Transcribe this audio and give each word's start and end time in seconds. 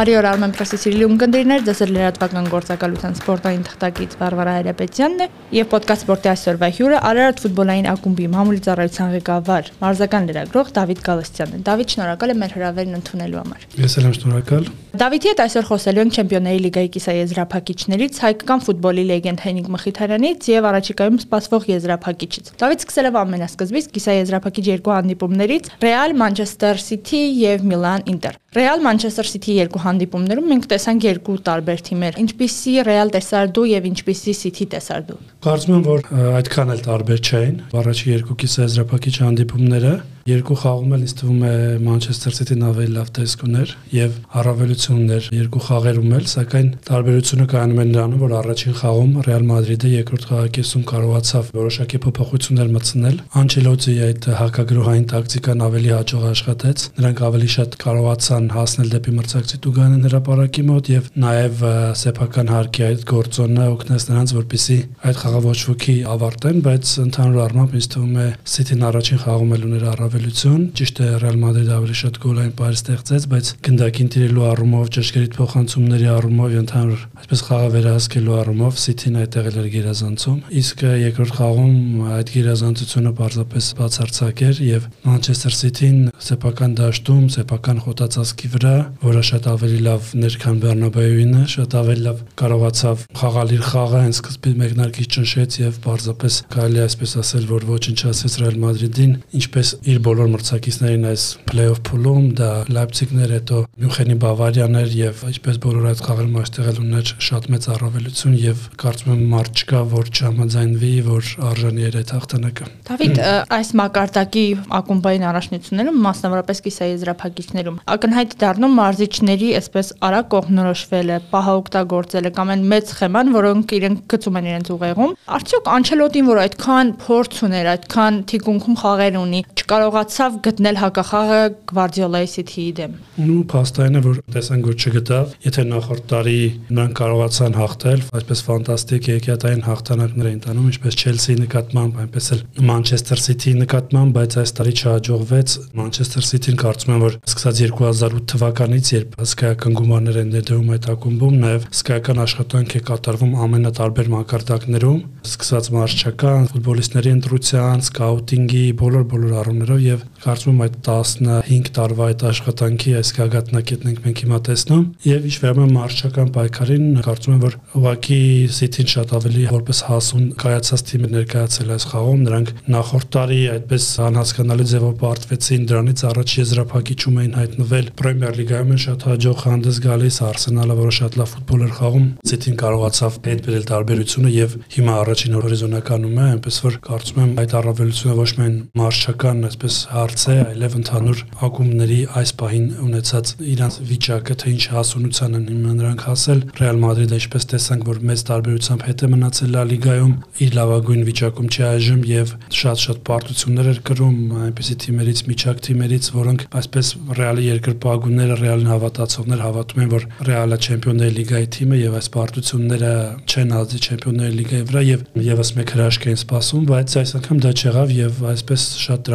Բարի 0.00 0.14
օր 0.16 0.26
Armen 0.30 0.52
Press-ի 0.56 0.78
սիրելի 0.80 1.04
ունկնդիրներ, 1.10 1.64
ձեզ 1.66 1.80
էլ 1.84 1.90
լրատվական 1.92 2.46
գործակալության 2.48 3.16
սպորտային 3.18 3.66
թղթակից 3.66 4.14
Վարվարա 4.16 4.54
Հայրապետյանն 4.56 5.20
է 5.20 5.26
եւ 5.58 5.74
ոդկաստ 5.74 6.06
սպորտի 6.06 6.30
այսօրվա 6.30 6.70
հյուրը 6.78 7.00
Արարատ 7.10 7.42
ֆուտբոլային 7.44 7.88
ակումբի 7.92 8.28
մամուլի 8.32 8.62
ծառայության 8.64 9.12
ղեկավար, 9.20 9.68
մարզական 9.84 10.30
լրագրող 10.30 10.70
Դավիթ 10.80 11.02
Գալստյանն 11.04 11.52
է։ 11.52 11.64
Դավիթ, 11.68 11.92
շնորհակալ 12.00 12.32
եմ 12.32 12.40
մեր 12.40 12.54
հրավերն 12.56 12.96
ընդունելու 12.96 13.40
համար։ 13.44 13.66
Ես 13.84 13.98
էլ 14.00 14.08
եմ 14.08 14.16
շնորհակալ։ 14.16 14.70
Դավիթի 14.90 15.28
հետ 15.30 15.40
այսօր 15.44 15.66
խոսելու 15.68 16.02
ենք 16.02 16.16
Չեմպիոնների 16.18 16.60
լիգայի 16.64 16.88
կիսաեզրափակիչներից, 16.96 18.16
հայկական 18.24 18.64
ֆուտբոլի 18.66 19.04
լեգենդ 19.10 19.44
Հենիկ 19.44 19.68
Մխիթարյանից 19.70 20.48
եւ 20.50 20.66
առաջիկայում 20.70 21.20
սպասվող 21.20 21.68
եզրափակիչից։ 21.70 22.50
Դավիթ 22.58 22.84
սկսելով 22.90 23.18
ամենասկզբից 23.20 23.90
կիսաեզրափակիչ 23.94 24.64
երկու 24.70 24.94
հանդիպումներից 24.98 25.70
Real 25.86 26.16
Manchester 26.18 26.74
City 26.82 27.22
եւ 27.38 27.62
Milan 27.70 28.02
Inter։ 28.10 28.34
Real 28.50 28.82
Manchester 28.82 29.22
City 29.30 29.60
երկու 29.60 29.84
հանդիպումներում 29.90 30.48
մենք 30.50 30.68
տեսանք 30.70 31.06
երկու 31.10 31.36
տարբեր 31.50 31.82
թիմեր։ 31.90 32.18
Ինչպիսի 32.24 32.74
Real 32.86 33.12
տեսարդու 33.14 33.66
եւ 33.70 33.88
ինչպիսի 33.90 34.34
City 34.40 34.66
տեսարդու։ 34.74 35.18
Կարծում 35.46 35.76
եմ, 35.76 35.84
որ 35.90 36.06
այդքան 36.40 36.72
էլ 36.76 36.82
տարբեր 36.86 37.20
չէին։ 37.30 37.60
Առաջի 37.80 38.10
երկու 38.14 38.38
կիսաեզրափակիչ 38.44 39.14
հանդիպումները 39.20 39.94
Երկու 40.30 40.56
խաղում 40.60 40.92
էլ 40.94 41.04
ինձ 41.06 41.14
թվում 41.20 41.40
է 41.50 41.54
Manchester 41.82 42.32
City-ն 42.36 42.64
ավելի 42.70 42.92
լավ 42.94 43.08
տեսք 43.16 43.40
ուներ 43.46 43.70
եւ 43.96 44.18
առավելություններ 44.40 45.28
երկու 45.34 45.62
խաղերում 45.66 46.12
էլ, 46.16 46.26
սակայն 46.30 46.68
տարբերությունը 46.86 47.46
կայանում 47.50 47.80
է 47.80 47.86
նրանում, 47.90 48.20
որ 48.20 48.34
առաջին 48.40 48.76
խաղում 48.80 49.16
Real 49.26 49.46
Madrid-ը 49.50 49.90
երկրորդ 49.90 50.26
խաղակեսում 50.30 50.84
կարողացավ 50.90 51.50
որոշակի 51.56 52.00
փոփոխություններ 52.04 52.70
մտցնել։ 52.76 53.16
Անչելոտի 53.40 53.94
այդ 54.06 54.28
հակագրոհային 54.40 55.06
տակտիկան 55.10 55.64
ավելի 55.66 55.90
հաջող 55.90 56.24
աշխատեց։ 56.30 56.84
Նրանք 57.00 57.22
ավելի 57.30 57.50
շատ 57.56 57.76
կարողացան 57.80 58.48
հասնել 58.54 58.92
դեպի 58.94 59.14
մրցակցի 59.18 59.60
տուգանեն 59.66 60.06
հրաապարակի 60.10 60.64
մոտ 60.70 60.90
եւ 60.94 61.10
նաեւ 61.24 61.64
սեփական 62.00 62.52
հարկի 62.54 62.86
այդ 62.90 63.04
գործոնը 63.10 63.68
օգնեց 63.70 64.06
նրանց, 64.10 64.34
որպիսի 64.40 64.78
այդ 65.10 65.20
խաղը 65.20 65.40
ոչ 65.50 65.58
ոքի 65.70 65.96
ավարտեն, 66.14 66.60
բայց 66.70 66.94
ընդհանուր 67.04 67.42
առմամբ 67.46 67.76
ինձ 67.80 67.88
թվում 67.94 68.20
է 68.20 68.26
City-ն 68.54 68.86
առաջին 68.90 69.20
խաղում 69.24 69.54
էլ 69.56 69.66
ուներ 69.70 69.84
առավել 69.90 70.19
առավելություն։ 70.20 70.64
Ճիշտ 70.76 70.98
է 71.00 71.06
Ռեալ 71.20 71.36
Մադրիդը 71.40 71.72
ավելի 71.76 71.94
շատ 71.96 72.16
գոլային 72.20 72.50
պայր 72.58 72.74
ստեղծեց, 72.76 73.26
բայց 73.30 73.46
գնդակին 73.66 74.08
տիրելու 74.12 74.44
առումով, 74.50 74.88
ճշգրիտ 74.96 75.36
փոխանցումների 75.38 76.08
առումով, 76.12 76.56
ընդհանուր 76.60 77.04
այսպես 77.20 77.42
խաղը 77.48 77.70
վերահսկելու 77.74 78.36
առումով 78.40 78.80
City-ն 78.84 79.16
այդտեղ 79.20 79.48
էր 79.50 79.68
գերազանցում։ 79.74 80.38
Իսկ 80.60 80.84
երկրորդ 81.00 81.34
խաղում 81.40 81.76
այդ 82.20 82.32
գերազանցությունը 82.36 83.12
պարզապես 83.20 83.70
բացարձակ 83.80 84.42
էր 84.50 84.60
եւ 84.70 84.88
Manchester 85.08 85.54
City-ն 85.56 86.00
սեփական 86.20 86.74
դաշտում, 86.80 87.24
սեփական 87.32 87.80
խոտածածկի 87.80 88.50
վրա, 88.54 88.74
որը 89.00 89.22
շատ 89.30 89.48
ավելի 89.50 89.80
լավ 89.88 90.10
ներքան 90.20 90.60
Բեռնաբեուինը, 90.60 91.42
շատ 91.54 91.76
ավելի 91.80 92.04
լավ 92.10 92.20
կարողացավ 92.40 93.04
խաղալ 93.20 93.54
իր 93.56 93.64
խաղը, 93.70 94.02
հենց 94.04 94.20
սկզբից 94.20 94.58
մեկնարկից 94.60 95.10
ճնշեց 95.16 95.58
եւ 95.60 95.80
պարզապես 95.86 96.38
կարելի 96.50 96.82
այսպես 96.84 97.14
ասել, 97.20 97.46
որ 97.50 97.66
ոչնչացեց 97.70 98.36
Ռեալ 98.40 98.58
Մադրիդին, 98.60 99.14
ինչպես 99.40 99.72
իր 99.90 99.99
բոլոր 100.04 100.28
մրցակիցներին 100.34 101.06
այս 101.10 101.24
play-off 101.50 101.80
փուլում, 101.88 102.26
դա 102.38 102.48
Լայպցիգն 102.74 103.22
էր, 103.24 103.32
հետո 103.36 103.58
Մյունխենի 103.80 104.16
Բավարիան 104.24 104.78
էր 104.80 104.94
եւ 105.00 105.22
այսպես 105.30 105.60
բոլոր 105.64 105.88
այդ 105.90 106.02
խաղերում 106.06 106.38
այստեղել 106.40 106.80
ուներ 106.80 107.12
շատ 107.26 107.48
մեծ 107.54 107.68
առավելություն 107.74 108.36
եւ 108.40 108.64
կարծում 108.80 109.12
եմ 109.14 109.22
մարդ 109.34 109.60
չկա, 109.60 109.80
որ 109.94 110.10
չհամաձայնվի, 110.10 110.92
որ 111.10 111.30
արժանի 111.50 111.86
էր 111.90 111.98
այդ 112.00 112.12
հաղթանակը։ 112.16 112.68
Դավիթ, 112.90 113.20
այս 113.60 113.70
մակարդակի 113.80 114.44
ակումբային 114.80 115.26
առաջնություններում, 115.30 116.00
մասնավորապես 116.06 116.62
կիսաեզրափակիչներում, 116.66 117.80
ակնհայտ 117.94 118.36
դառնում 118.40 118.76
մարզիչների 118.80 119.50
այսպես 119.60 119.92
արագ 120.10 120.30
կողմնորոշվելը, 120.34 121.18
պահա 121.30 121.54
օգտագործելը 121.60 122.32
կամ 122.40 122.52
այն 122.54 122.64
մեծ 122.70 122.90
սխեման, 122.90 123.32
որոնք 123.36 123.74
իրենք 123.80 124.04
գծում 124.10 124.38
են 124.40 124.48
իրենց 124.50 124.70
ուղեղում։ 124.74 125.14
Արդյոք 125.40 125.70
Անչելոտին, 125.70 126.28
որ 126.30 126.40
այդքան 126.44 126.92
փորձ 127.04 127.40
ուներ, 127.50 127.70
այդքան 127.70 128.20
թիկունքում 128.30 128.78
խաղեր 128.80 129.18
ունի, 129.20 129.40
չկարողացավ 129.90 130.34
գտնել 130.44 130.76
հակախաղը 130.78 131.38
Գվարդիոլայի 131.70 132.28
City-ի 132.30 132.72
դեմ։ 132.78 132.92
Ու 133.20 133.38
փաստային 133.50 133.98
է, 133.98 134.02
որ 134.04 134.18
տեսանք 134.34 134.68
որ 134.70 134.76
չգտավ, 134.80 135.32
եթե 135.46 135.64
նախորդ 135.66 136.04
տարի 136.10 136.34
նրանք 136.70 136.94
կարողացան 137.00 137.56
հաղթել, 137.58 138.04
այսպես 138.20 138.42
ֆանտաստիկ 138.46 139.08
եկյատային 139.10 139.64
հաղթանակներ 139.66 140.28
էին 140.30 140.40
տանում, 140.46 140.68
ինչպես 140.70 140.98
Chelsea-ի 141.00 141.36
նկատմամբ, 141.40 141.98
այնպես 142.04 142.30
էլ 142.30 142.42
Manchester 142.70 143.18
City-ի 143.26 143.54
նկատմամբ, 143.60 144.14
բայց 144.20 144.36
այս 144.40 144.54
տարի 144.60 144.74
չհաջողվեց։ 144.78 145.56
Manchester 145.80 146.22
City-ն 146.30 146.60
կարծում 146.60 146.94
եմ, 146.94 147.02
որ 147.10 147.18
սկսած 147.30 147.62
2008 147.66 148.30
թվականից, 148.30 148.92
երբ 148.94 149.18
հսկայական 149.20 149.78
գումարներ 149.80 150.20
են 150.20 150.32
ներդրում 150.38 150.70
այդ 150.70 150.88
ակումբում, 150.94 151.36
նաև 151.40 151.66
հսկայական 151.70 152.22
աշխատանք 152.30 152.76
է 152.78 152.82
կատարվում 152.90 153.34
ամենատարբեր 153.50 154.10
մակարդակներում, 154.14 155.00
սկսած 155.30 155.70
մարշչական, 155.74 156.48
ֆուտբոլիստների 156.50 157.14
ընտրության, 157.16 157.84
սկաուտինգի, 157.90 158.64
բոլոր 158.80 159.06
բոլոր 159.10 159.36
առումներով 159.40 159.79
առումներով 159.80 159.86
եւ 159.86 160.02
կարծում 160.20 160.54
եմ 160.54 160.62
այդ 160.64 160.76
15 160.84 161.70
տարվա 161.76 162.06
այդ 162.10 162.22
աշխատանքի 162.30 162.92
այս 163.00 163.10
գագաթնակետն 163.16 163.90
ենք 163.90 164.00
մենք 164.04 164.20
հիմա 164.24 164.38
տեսնում 164.48 164.84
եւ 165.06 165.26
ինչ 165.30 165.36
վերաբերում 165.40 165.70
է 165.70 165.76
մարշչական 165.76 166.30
պայքարին 166.36 166.86
կարծում 167.06 167.34
եմ 167.34 167.42
որ 167.44 167.56
ուղակի 167.80 168.20
City-ն 168.60 168.90
շատ 168.90 169.14
ավելի 169.20 169.44
որպես 169.50 169.80
հասուն 169.90 170.26
կայացած 170.40 170.84
թիմ 170.90 171.06
ներկայացել 171.14 171.70
այս 171.70 171.86
խաղում 171.90 172.24
նրանք 172.26 172.52
նախորդ 172.74 173.08
տարի 173.16 173.40
այդպես 173.54 173.84
անհասկանալի 174.10 174.66
ձևով 174.70 174.94
պարտվեցին 175.00 175.66
դրանից 175.70 176.04
առաջ 176.10 176.34
եզրափակիչում 176.40 177.20
էին 177.20 177.34
հայտնվել 177.40 177.90
Պրեմիեր 178.00 178.40
լիգայում 178.40 178.80
շատ 178.84 179.06
հաջող 179.10 179.44
հանդես 179.50 179.80
գալիս 179.86 180.20
Արսենալը 180.30 180.76
որը 180.80 180.94
շատ 181.00 181.18
լավ 181.20 181.30
ֆուտբոլ 181.30 181.64
էր 181.66 181.74
խաղում 181.80 182.06
City-ն 182.30 182.60
կարողացավ 182.60 183.18
հետ 183.30 183.42
բերել 183.46 183.66
տարբերությունը 183.70 184.30
եւ 184.34 184.56
հիմա 184.76 184.94
առաջին 185.00 185.36
հորիզոնականում 185.40 186.20
է 186.20 186.26
այնպես 186.30 186.60
որ 186.66 186.78
կարծում 186.90 187.20
եմ 187.20 187.32
այդ 187.40 187.54
առավելությունը 187.60 188.16
ոչ 188.20 188.30
միայն 188.40 188.56
մարշչական 188.80 189.44
այսպես 189.50 189.69
հարց 189.90 190.22
է, 190.30 190.36
այլև 190.50 190.74
ընդհանուր 190.80 191.20
ակումբների 191.46 191.98
այս 192.20 192.32
պահին 192.40 192.66
ունեցած 192.86 193.32
իրանց 193.50 193.76
վիճակը, 193.90 194.36
թե 194.40 194.52
ինչ 194.54 194.64
հասունության 194.74 195.36
են 195.40 195.46
նրանք 195.80 196.04
հասել։ 196.10 196.40
Ռեալ 196.60 196.80
Մադրիդը 196.84 197.18
ինչպես 197.20 197.46
տեսանք, 197.50 197.84
որ 197.90 198.00
մեծ 198.10 198.24
տարբերությամբ 198.30 198.84
հետ 198.90 199.00
է 199.00 199.10
մնացել 199.10 199.50
Լա 199.50 199.62
լիգայում, 199.70 200.14
իր 200.40 200.56
լավագույն 200.60 201.02
վիճակում 201.10 201.50
չի 201.50 201.62
այժմ 201.70 202.00
եւ 202.10 202.34
շատ-շատ 202.60 203.00
պարտություններ 203.10 203.70
էր 203.70 203.80
կրում 203.90 204.18
այնպիսի 204.50 204.76
թիմերից, 204.84 205.22
միջակ 205.30 205.62
թիմերից, 205.66 206.10
որոնք 206.20 206.44
այսպես 206.60 206.92
Ռեալի 207.20 207.44
երկրպագունները, 207.50 208.38
Ռեալին 208.40 208.70
հավատացողներ 208.70 209.44
հավատում 209.46 209.82
են, 209.84 209.90
որ 209.90 210.06
Ռեալը 210.30 210.58
Չեմպիոնների 210.60 211.14
լիգայի 211.20 211.50
թիմը 211.56 211.80
եւ 211.80 211.96
այս 212.00 212.10
պարտությունները 212.14 212.92
չեն 213.30 213.54
ազդի 213.60 213.80
Չեմպիոնների 213.80 214.34
լիգայի 214.40 214.66
վրա 214.70 214.82
եւ 214.90 215.04
եւս 215.30 215.50
մեկ 215.60 215.74
հրաշք 215.76 216.06
են 216.10 216.18
սպասում, 216.20 216.64
բայց 216.70 216.96
այս 217.00 217.14
անգամ 217.20 217.40
դա 217.44 217.52
չեղավ 217.60 217.94
եւ 218.00 218.20
այսպես 218.30 218.66
շատ 218.80 219.10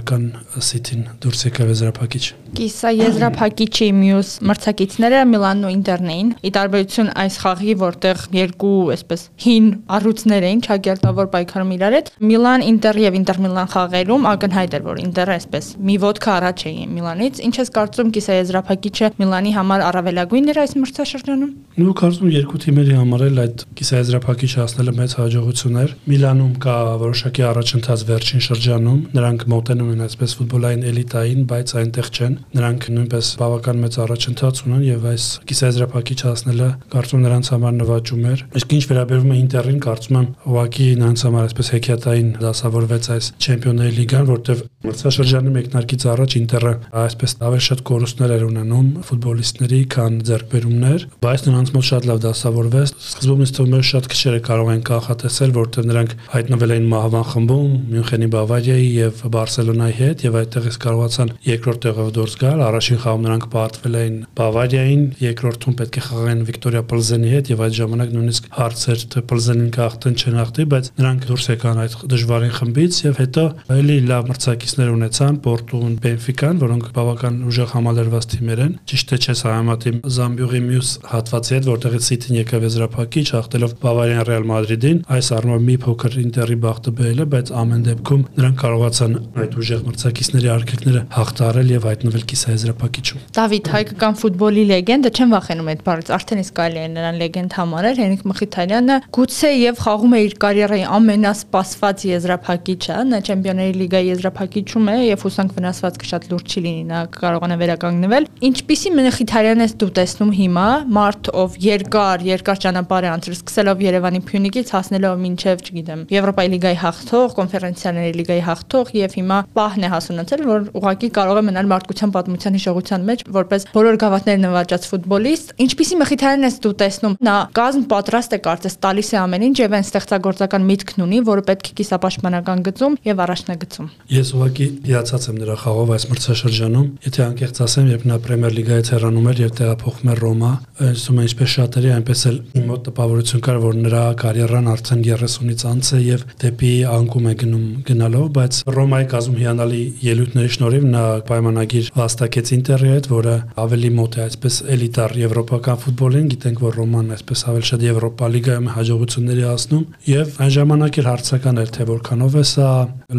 դրամաբանական 0.00 0.60
City-ն 0.60 1.04
դուրս 1.20 1.44
եկավ 1.46 1.70
եզրափակիչ։ 1.70 2.24
Կիսա 2.56 2.90
եզրափակիչի 2.96 3.86
մյուս 3.94 4.30
մրցակիցները 4.48 5.20
Միլանն 5.30 5.66
ու 5.66 5.72
Ինտերն 5.74 6.10
էին։ 6.10 6.30
Ի 6.40 6.50
տարբերություն 6.56 7.10
այս 7.20 7.36
խաղի, 7.40 7.74
որտեղ 7.80 8.22
երկու 8.34 8.72
այսպես 8.94 9.22
հին 9.44 9.68
առույցներ 9.96 10.46
էին 10.50 10.62
ճակերտավոր 10.66 11.30
պայքարում 11.34 11.72
իրար 11.76 11.96
հետ, 11.96 12.10
Միլան 12.30 12.64
Ինտեր 12.70 13.00
եւ 13.00 13.18
Ինտեր 13.20 13.40
Միլան 13.44 13.70
խաղերում 13.70 14.26
ակնհայտ 14.30 14.76
էր, 14.80 14.84
որ 14.90 15.00
Ինտերը 15.04 15.36
այսպես 15.40 15.70
մի 15.90 15.96
ոդկա 16.10 16.30
առաջ 16.40 16.64
էին 16.70 16.94
Միլանից։ 17.00 17.40
Ինչ 17.50 17.54
ես 17.60 17.72
կարծում 17.76 18.12
կիսա 18.18 18.38
եզրափակիչը 18.40 19.10
Միլանի 19.20 19.54
համար 19.60 19.84
առավելագույնն 19.90 20.50
էր 20.50 20.60
այս 20.60 20.74
մրցաշրջանում։ 20.80 21.52
Նու 21.80 21.94
կարծում 22.00 22.30
երկու 22.34 22.60
թիմերի 22.60 22.94
համար 23.00 23.24
էլ 23.30 23.40
այդ 23.40 23.64
կիսա 23.78 24.00
եզրափակիչ 24.00 24.50
հասնելը 24.60 24.94
մեծ 25.00 25.14
հաջողություն 25.20 25.78
էր։ 25.80 25.94
Միլանում 26.10 26.52
կա 26.60 26.76
որոշակի 27.00 27.44
առաջընթաց 27.50 28.04
վերջին 28.10 28.44
շրջանում, 28.50 29.00
նրանք 29.16 29.44
մոտենում 29.54 29.89
են 29.94 30.04
այսպես 30.06 30.34
ֆուտբոլային 30.40 30.84
էլիտային, 30.90 31.42
բայց 31.50 31.74
այնտեղ 31.80 32.10
չեն։ 32.10 32.34
Նրանք 32.56 32.86
նույնպես 32.96 33.30
բավական 33.40 33.80
մեծ 33.84 33.98
առաջընթաց 34.04 34.60
ունեն 34.66 34.84
եւ 34.90 35.06
այս 35.10 35.26
կիսաեզրափակիչ 35.50 36.18
հասնելը 36.30 36.68
կարծում 36.94 37.24
նրանց 37.26 37.50
համար 37.54 37.74
նվաճում 37.80 38.24
էր։ 38.30 38.44
Իսկ 38.60 38.74
ինչ 38.76 38.84
վերաբերում 38.90 39.30
է 39.30 39.38
Ինտերին, 39.40 39.80
կարծում 39.86 40.18
եմ 40.20 40.28
ուղղակի 40.50 40.86
նրանց 41.00 41.24
համար 41.26 41.46
այսպես 41.50 41.70
հեքիաթային 41.74 42.30
դասավորվեց 42.40 43.10
այս 43.10 43.30
Չեմպիոնների 43.40 43.94
լիգան, 44.00 44.26
որտեղ 44.30 44.62
մրցաշրջանի 44.80 45.50
մեկնարկից 45.54 46.04
առաջ 46.10 46.36
Ինտերը 46.40 46.72
այսպես 47.00 47.34
ավելի 47.50 47.64
շատ 47.66 47.82
կորուստներ 47.90 48.34
էր 48.36 48.44
ունենում 48.46 48.88
ֆուտբոլիստների, 49.10 49.80
քան 49.94 50.14
ձեռքբերումներ, 50.30 51.04
բայց 51.24 51.44
նրանց 51.50 51.72
մոտ 51.74 51.86
շատ 51.90 52.08
լավ 52.10 52.20
դասավորվեց։ 52.24 52.94
Սկզբում 53.10 53.42
ինձ 53.44 53.52
թվում 53.56 53.76
է 53.76 53.82
շատ 53.90 54.08
քիչերը 54.10 54.40
կարող 54.50 54.70
են 54.70 54.82
կանխատեսել, 54.90 55.54
որտեղ 55.60 55.88
նրանք 55.90 56.14
հայտնվել 56.34 56.74
էին 56.76 56.88
մահվան 56.90 57.26
խմբում, 57.30 57.72
Մյունխենի 57.90 58.28
Բավարիայի 58.34 58.88
եւ 59.00 59.22
Բարսելոնա 59.34 59.79
Բարսելոնայի 59.80 59.96
հետ 59.96 60.22
եւ 60.24 60.34
այդտեղից 60.40 60.76
կարողացան 60.80 61.30
երկրորդ 61.46 61.80
տեղով 61.84 62.08
դուրս 62.16 62.34
գալ։ 62.40 62.62
Առաջին 62.66 62.98
խաղում 63.00 63.22
նրանք 63.24 63.44
պարտվել 63.54 63.94
էին 64.00 64.16
Բավարիային, 64.40 65.04
երկրորդում 65.24 65.76
պետք 65.80 65.96
է 65.96 66.02
խաղային 66.04 66.42
Վիկտորիա 66.50 66.82
Պլզենի 66.90 67.30
հետ 67.30 67.50
եւ 67.50 67.62
այդ 67.64 67.74
ժամանակ 67.80 68.12
նույնիսկ 68.16 68.50
հարցեր 68.60 69.04
թե 69.14 69.22
Պլզենին 69.30 69.70
կախտեն 69.80 70.18
չնախտի, 70.20 70.66
բայց 70.70 70.90
նրանք 71.00 71.24
դուրս 71.30 71.46
եկան 71.50 71.80
այդ 71.80 71.96
դժվարին 72.10 72.54
խմբից 72.60 73.00
եւ 73.00 73.20
հետո 73.20 73.44
էլի 73.80 73.96
լավ 74.10 74.30
մրցակիցներ 74.30 74.90
ունեցան 75.00 75.40
Պորտուն, 75.40 75.94
Բենֆիկան, 76.04 76.60
որոնք 76.60 76.84
բավական 77.00 77.40
ուժեղ 77.50 77.70
համալրված 77.80 78.28
թիմեր 78.30 78.60
են։ 78.60 78.72
Ճիշտ 78.90 79.14
է 79.16 79.20
չես 79.20 79.42
համատի 79.48 79.92
Զամբյուղի 80.20 80.60
մյուս 80.70 80.90
հատվածի 81.10 81.54
հետ, 81.56 81.68
որտեղից 81.70 82.08
Սիթին 82.10 82.38
եկավ 82.40 82.66
եզրափակիչ, 82.68 83.26
հաղթելով 83.30 83.74
Բավարիան 83.80 84.24
Ռեալ 84.30 84.48
Մադրիդին։ 84.50 85.02
Այս 85.20 85.30
առումով 85.40 85.64
մի 85.70 85.76
փոքր 85.84 86.18
Ինտերի 86.20 86.58
բախտը 86.64 86.94
բերել 87.00 87.20
է, 87.20 87.28
բայց 87.30 87.52
ամեն 87.60 87.84
դեպքում 87.90 88.24
նրանք 88.40 88.60
կարողացան 88.60 89.16
այդ 89.40 89.58
ուժեղ 89.70 89.82
մրցակիցների 89.86 90.48
արկելքները 90.50 91.00
հաղթարել 91.14 91.68
եւ 91.70 91.84
հայտնվել 91.86 92.22
կիսաեզրափակիչում։ 92.30 93.20
Դավիթ 93.36 93.68
հայկական 93.70 94.16
ֆուտբոլի 94.20 94.64
լեգենդը 94.70 95.10
չեմ 95.14 95.34
վախենում 95.36 95.68
այդ 95.70 95.84
բառից, 95.86 96.10
արդեն 96.16 96.40
իսկ 96.42 96.56
կարելի 96.58 96.80
է 96.80 96.88
նրան 96.90 97.20
լեգենդ 97.20 97.56
համարել։ 97.60 98.00
Հենրիկ 98.00 98.24
Մխիթարյանը 98.30 98.96
գուցե 99.14 99.50
եւ 99.60 99.80
խաղում 99.84 100.10
է 100.10 100.20
իր 100.26 100.34
կարիերայի 100.42 100.84
ամենասպասված 100.90 102.04
եզրափակիչը, 102.10 102.98
նա 103.10 103.20
Չեմպիոնների 103.30 103.74
լիգայի 103.80 104.10
եզրափակիչում 104.10 104.90
է 104.90 104.96
եւ 105.06 105.24
հուսանք 105.30 105.54
վնասվածքը 105.60 106.10
շատ 106.10 106.28
լուրջ 106.30 106.50
չի 106.50 106.60
լինի, 106.66 106.84
նա 106.90 107.00
կարողանա 107.20 107.56
վերականգնվել։ 107.60 108.28
Ինչպիսի 108.50 108.92
Մխիթարյան 109.00 109.64
ես 109.64 109.74
դու 109.80 109.90
տեսնում 110.00 110.32
հիմա, 110.40 110.68
մարդ 110.98 111.30
ով 111.40 111.56
երկար, 111.60 112.24
երկար 112.30 112.60
ճանապարհ 112.64 113.06
է 113.06 113.10
անցրել, 113.10 113.38
սկսելով 113.40 113.84
Երևանի 113.86 114.20
Փյունիկից 114.30 114.72
հասնելով 114.74 115.20
մինչև, 115.20 115.64
չգիտեմ, 115.70 116.04
Եվրոպայի 116.10 116.50
լիգայի 116.54 116.78
հաղթող, 116.80 117.34
կոնֆերենցիաների 117.40 118.12
լիգայի 118.20 118.44
հաղթող 118.50 118.92
եւ 119.00 119.16
հիմա 119.20 119.38
պահն 119.56 119.86
է 119.86 119.90
հասունացել, 119.94 120.42
որ 120.50 120.66
ուղղակի 120.80 121.08
կարող 121.16 121.40
է 121.40 121.44
մնալ 121.50 121.70
մարդկության 121.70 122.12
պատմության 122.14 122.56
հիշողության 122.58 123.06
մեջ 123.10 123.24
որպես 123.34 123.66
բոլոր 123.74 123.98
գավաթները 124.00 124.40
նվաճած 124.44 124.88
ֆուտբոլիստ։ 124.90 125.54
Ինչպիսի 125.64 125.98
Մխիթարյանն 126.00 126.46
ես 126.50 126.56
դու 126.64 126.74
տեսնում։ 126.80 127.16
Նա 127.30 127.36
կազմ 127.58 127.84
պատրաստ 127.90 128.36
է 128.36 128.40
կարծես 128.46 128.76
տալիս 128.84 129.10
է 129.10 129.18
ամեն 129.20 129.46
ինչ 129.50 129.56
եւ 129.60 129.76
այն 129.80 129.86
ստեղծագործական 129.90 130.66
միտքն 130.70 131.04
ունի, 131.06 131.20
որը 131.30 131.44
պետք 131.50 131.70
է 131.70 131.74
կիսապաշտպանական 131.80 132.64
գծում 132.70 132.96
եւ 133.10 133.22
առաջնագծում։ 133.26 133.90
Ես 134.10 134.32
ուղղակի 134.40 134.66
հիացած 134.90 135.26
եմ 135.30 135.40
նրա 135.40 135.56
խաղով 135.60 135.92
այս 135.96 136.04
մրցաշրջանում։ 136.10 136.86
Եթե 137.10 137.20
անկեղծ 137.30 137.60
ասեմ, 137.66 137.90
երբ 137.90 138.04
նա 138.10 138.18
Պրեմիեր 138.20 138.54
լիգայից 138.60 138.90
հեռանում 138.94 139.28
էր 139.30 139.40
եւ 139.40 139.52
տեղափոխվում 139.60 140.10
էր 140.10 140.20
Ռոմա, 140.20 140.52
ասում 140.90 141.20
եմ 141.20 141.28
ինչպես 141.30 141.50
շատերի, 141.54 141.90
այնպես 141.96 142.22
էլ 142.30 142.36
մոտ 142.70 142.84
տպավորություն 142.90 143.44
կար, 143.46 143.58
որ 143.64 143.78
նրա 143.80 144.04
կարիերան 144.20 144.70
արդեն 144.70 145.04
30-ից 145.06 145.64
անց 145.70 145.90
է 145.90 146.00
եւ 146.00 146.24
դեպի 146.40 146.72
անկում 146.90 147.28
է 147.30 147.34
գնում 147.40 147.66
գնալով, 147.90 148.26
բայց 148.36 148.60
Ռոմայի 148.76 149.08
կազմում 149.10 149.39
հիանալի 149.40 149.80
ելույթների 150.04 150.50
շնորհիվ 150.54 150.84
նա 150.90 151.04
պայմանագիր 151.30 151.90
հաստատեց 151.96 152.52
Ինտերի 152.56 152.90
հետ, 152.90 153.08
որը 153.10 153.34
ավելի 153.64 153.90
մոտ 153.96 154.18
է 154.20 154.22
այսպես 154.26 154.56
էլիտար 154.74 155.14
եվրոպական 155.20 155.80
ֆուտբոլին, 155.84 156.28
գիտենք 156.34 156.62
որ 156.64 156.78
Ռոման 156.80 157.14
այսպես 157.16 157.44
ավելի 157.50 157.68
շատ 157.70 157.84
Եվրոպա 157.90 158.30
լիգայում 158.34 158.68
հաջողությունների 158.74 159.44
հասնում 159.50 159.84
եւ 160.10 160.40
այն 160.40 160.52
ժամանակ 160.56 161.00
էլ 161.00 161.10
հարցական 161.10 161.60
էր 161.60 161.72
թե 161.76 161.86
որքանով 161.90 162.36
է 162.40 162.44
սա 162.50 162.70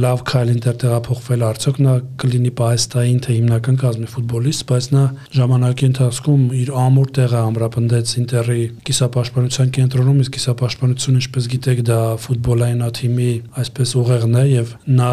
լավ 0.02 0.24
քայլ 0.32 0.52
Ինտեր 0.52 0.76
տեղափոխվել, 0.82 1.46
արդյոք 1.52 1.78
նա 1.82 1.96
կլինի 2.22 2.52
պահեստային 2.62 3.20
թե 3.22 3.36
հիմնական 3.38 3.80
կազմի 3.82 4.08
ֆուտբոլիստ, 4.12 4.66
բայց 4.72 4.86
նա 4.92 5.04
ժամանակի 5.38 5.86
ընթացքում 5.92 6.44
իր 6.62 6.72
ամուր 6.82 7.12
տեղը 7.18 7.40
ամրապնդեց 7.52 8.14
Ինտերի 8.22 8.62
կիսապաշտպանության 8.88 9.74
կենտրոնում, 9.78 10.22
իսկ 10.22 10.36
կիսապաշտպանությունը, 10.38 11.22
ինչպես 11.22 11.50
գիտեք, 11.52 11.84
դա 11.92 12.00
ֆուտբոլային 12.22 12.82
թիմի 12.98 13.32
այսպես 13.62 13.94
ուղեղն 14.02 14.38
է 14.42 14.44
եւ 14.52 14.72
նա 15.00 15.12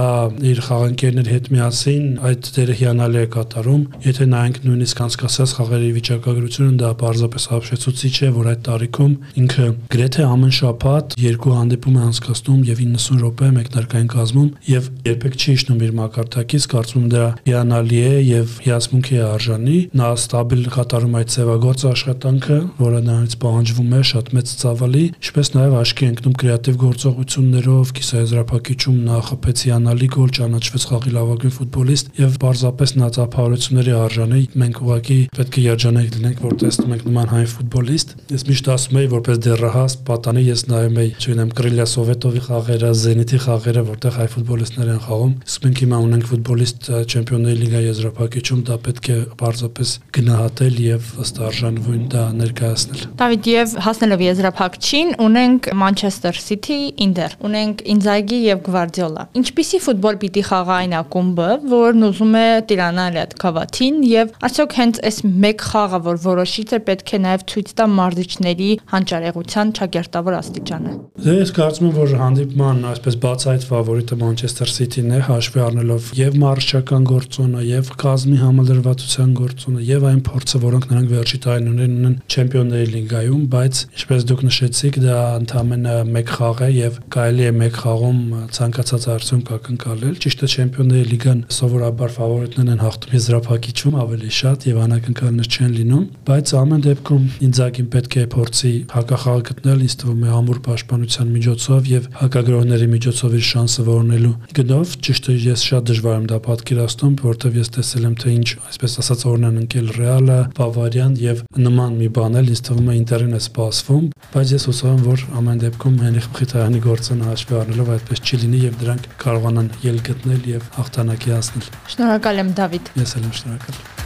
իր 0.50 0.60
խաղանկերների 0.98 1.30
հետ 1.30 1.48
միասին 1.54 2.06
այդ 2.26 2.46
դերը 2.56 2.74
հիանալի 2.78 3.18
է 3.18 3.26
կատարում։ 3.34 3.82
Եթե 4.02 4.24
նայենք 4.32 4.56
նույնիսկ 4.66 5.02
անցկացած 5.04 5.52
խաղերի 5.58 5.90
վիճակագրությունը, 5.94 6.72
դա 6.82 6.90
պարզապես 6.98 7.44
հապշեցուցիչ 7.52 8.14
է, 8.18 8.30
որ 8.34 8.48
այդ 8.50 8.62
տարիքում 8.68 9.12
ինքը 9.38 9.66
գրեթե 9.94 10.26
ամեն 10.26 10.54
շաբաթ 10.58 11.16
երկու 11.22 11.54
հանդիպում 11.58 11.98
է 11.98 12.02
անցկացնում 12.08 12.60
եւ 12.68 12.82
90 12.82 13.22
րոպե 13.22 13.50
մեկնարկային 13.58 14.10
կազմում 14.18 14.50
եւ 14.68 14.90
երբեք 15.08 15.38
չի 15.38 15.54
իջնում 15.58 15.82
իր 15.86 15.92
մակարդակից, 15.98 16.66
կարծում 16.74 17.06
դա 17.14 17.24
հիանալի 17.46 18.00
է 18.08 18.12
եւ 18.28 18.58
հիասմունքի 18.66 19.18
է 19.18 19.22
արժանի։ 19.28 19.78
Նա 19.98 20.10
ստաբիլ 20.18 20.62
կատարում 20.78 21.16
այդ 21.18 21.32
ծավալգործ 21.38 21.86
աշխատանքը, 21.94 22.58
որը 22.82 23.00
նրանից 23.06 23.38
պահանջվում 23.38 23.92
է 23.98 24.02
շատ 24.08 24.32
մեծ 24.38 24.54
ծավալի, 24.58 25.04
ինչպես 25.18 25.52
նաեւ 25.58 25.78
աչքի 25.78 26.08
ընկնում 26.08 26.36
կրեատիվ 26.42 26.78
գործողություններով, 26.88 27.92
կիսաեզրափակիչում 27.98 28.98
նա 29.08 29.18
խփեց 29.28 29.64
հիանալի 29.68 30.08
գոլ, 30.18 30.30
ճանաչվեց 30.38 30.87
խաղի 30.88 31.12
լավագույն 31.18 31.54
ֆուտբոլիստ 31.58 32.10
եւ 32.18 32.36
պարզապես 32.42 32.94
նա 32.98 33.08
ծափահարությունների 33.18 33.94
արժանի։ 33.98 34.42
Մենք 34.62 34.80
ուղղակի 34.84 35.18
պետք 35.38 35.58
է 35.58 35.64
երջանիկ 35.68 36.10
լինենք, 36.18 36.42
որ 36.48 36.56
տեսնում 36.62 36.94
ենք 36.98 37.04
նման 37.08 37.28
հայ 37.32 37.42
ֆուտբոլիստ։ 37.52 38.14
Ես 38.32 38.44
միշտ 38.48 38.70
ասում 38.74 38.98
եի, 38.98 39.08
որպես 39.14 39.40
դեռահաս 39.48 39.96
պատանի 40.08 40.44
ես 40.48 40.64
նայում 40.68 40.98
եի, 40.98 41.10
չունեմ 41.18 41.52
Կրիլյա 41.58 41.86
Սովետովի 41.92 42.42
խաղերը, 42.48 42.92
Զենիթի 42.98 43.40
խաղերը, 43.44 43.82
որտեղ 43.88 44.18
հայ 44.18 44.28
ֆուտբոլիստներ 44.34 44.92
են 44.94 45.00
խաղում։ 45.08 45.34
Իսկ 45.48 45.66
մենք 45.68 45.82
հիմա 45.84 45.98
ունենք 46.08 46.28
ֆուտբոլիստ 46.28 46.90
Չեմպիոնների 47.08 47.58
լիգայի 47.58 47.88
եզրափակիչում, 47.88 48.62
դա 48.68 48.78
պետք 48.88 49.08
է 49.08 49.18
պարզապես 49.38 49.92
գնահատել 50.18 50.78
եւ 50.88 51.08
ըստ 51.24 51.40
արժանվույն 51.48 52.04
դա 52.14 52.24
ներկայացնել։ 52.38 53.04
Դավիթ 53.18 53.48
եւ 53.52 53.74
հասնելով 53.88 54.24
եզրափակչին 54.28 55.12
ունենք 55.28 55.68
Մանչեսթեր 55.82 56.40
Սիթի, 56.48 56.78
Ինդեր, 57.08 57.36
ունենք 57.48 57.82
Ինզագի 57.94 58.38
եւ 58.48 58.62
Գվարդիոլա։ 58.68 59.24
Ինչպիսի 59.38 59.80
ֆուտբոլ 59.88 60.18
պիտի 60.22 60.44
խաղա 60.48 60.77
այն 60.78 60.94
ակումբը, 60.98 61.48
որն 61.72 62.08
ուզում 62.08 62.34
է 62.38 62.46
տիրանալ 62.70 63.18
այդ 63.22 63.34
կավաթին 63.42 63.98
եւ 64.08 64.32
արդյոք 64.48 64.76
հենց 64.78 65.00
այս 65.08 65.18
մեկ 65.44 65.64
խաղը, 65.68 66.00
որ 66.08 66.20
որոշիչ 66.28 66.68
է, 66.68 66.80
պետք 66.88 67.12
է 67.18 67.20
նաեւ 67.24 67.44
ցույց 67.52 67.72
տա 67.78 67.86
մարզիչների 67.98 68.70
հանճարեղության 68.92 69.72
ճակերտավոր 69.78 70.36
աստիճանը։ 70.38 70.92
Դե 71.18 71.34
ես 71.38 71.52
կարծում 71.58 71.88
եմ, 71.88 71.94
որ 71.98 72.12
հանդիպման 72.22 72.82
այսպես 72.88 73.16
բացայտ 73.24 73.64
ֆավորիտը 73.68 74.18
Մանչեսթեր 74.22 74.72
Սիթին 74.74 75.08
է, 75.18 75.20
հաշվի 75.28 75.62
առնելով 75.66 76.10
եւ 76.18 76.36
մարշչական 76.42 77.08
գործոնը, 77.08 77.64
եւ 77.68 77.90
կազմի 78.02 78.38
համալրվածության 78.42 79.32
գործոնը, 79.38 79.82
եւ 79.88 80.06
այն 80.08 80.20
փորձը, 80.28 80.60
որոնք 80.68 80.86
նրանք 80.92 81.12
վերջի 81.18 81.40
տարիներին 81.48 81.96
ունեն 81.98 82.16
Չեմպիոնների 82.28 82.88
լիգայում, 82.94 83.42
բայց 83.54 83.82
ինչպես 83.98 84.26
դուք 84.28 84.44
նշեցիք, 84.48 84.98
դա 85.08 85.18
ընդամենը 85.42 85.96
մեկ 86.14 86.32
խաղ 86.38 86.62
է 86.68 86.70
եւ 86.78 86.98
կարելի 87.18 87.48
է 87.48 87.52
մեկ 87.58 87.78
խաղում 87.82 88.20
ցանկացած 88.58 89.08
արդյունք 89.18 89.52
ակնկալել։ 89.58 90.14
Ճիշտ 90.24 90.44
է 90.44 90.50
Չեմպիոնների 90.68 91.08
լիգան 91.08 91.38
սովորաբար 91.54 92.10
ֆավորիտներն 92.12 92.70
են 92.74 92.80
հաղթում 92.82 93.12
եզրափակիչում 93.16 93.94
ավելի 94.02 94.30
շատ 94.38 94.64
եւ 94.68 94.80
անակնկալներ 94.84 95.48
չեն 95.48 95.70
լինում, 95.78 96.02
բայց 96.28 96.52
ամեն 96.58 96.82
դեպքում 96.84 97.24
ինձակին 97.48 97.88
պետք 97.94 98.16
է 98.18 98.24
փորձի 98.34 98.72
հակախաղ 98.92 99.38
գտնել, 99.48 99.80
ինձ 99.88 99.94
թվում 100.02 100.26
է 100.28 100.34
ամուր 100.38 100.60
պաշտպանության 100.68 101.32
միջոցով 101.38 101.88
եւ 101.88 102.08
հակագրողների 102.18 102.88
միջոցով 102.92 103.36
իր 103.38 103.46
շանսը 103.48 103.86
որոնելու 103.88 104.34
գնով։ 104.58 104.92
Ճիշտ 105.08 105.28
է, 105.28 105.36
ես 105.48 105.64
շատ 105.68 105.88
դժվար 105.88 106.18
եմ 106.18 106.28
դա 106.28 106.38
պատկերացնում, 106.48 107.14
որովհետեւ 107.24 107.58
ես 107.58 107.72
տեսել 107.78 108.08
եմ 108.08 108.16
թե 108.18 108.34
ինչ, 108.38 108.48
այսպես 108.68 108.98
ասած, 108.98 109.24
օրն 109.32 109.48
են 109.48 109.58
ընկել 109.64 109.88
Ռեալը, 109.98 110.38
Բավարիան 110.58 111.16
եւ 111.22 111.42
նման 111.58 111.98
մի 111.98 112.08
բան 112.18 112.38
էլ 112.42 112.52
ինձ 112.52 112.62
թվում 112.68 112.88
է 112.88 112.98
ինտերին 112.98 113.38
է 113.38 113.42
սպասվում, 113.48 114.04
բայց 114.34 114.54
ես 114.58 114.68
հուսով 114.68 114.88
եմ, 114.88 115.02
որ 115.08 115.24
ամեն 115.38 115.62
դեպքում 115.64 115.98
Հենրիխ 116.08 116.28
Մխիթարյանի 116.28 116.80
գործը 116.88 117.18
հաշվի 117.28 117.56
առնելով 117.58 117.88
այդպես 117.94 118.22
չի 118.24 118.38
լինի 118.42 118.60
եւ 118.62 118.76
դրանք 118.82 119.06
կարողանան 119.22 119.68
ել 119.88 119.98
գտնել 120.08 120.46
եւ 120.58 120.66
հաղթանակի 120.78 121.34
հասնել։ 121.36 121.70
Շնորհակալ 121.94 122.42
եմ 122.44 122.52
Դավիթ։ 122.58 122.92
Ես 122.98 123.16
էլ 123.18 123.30
եմ 123.30 123.38
շնորհակալ։ 123.42 123.97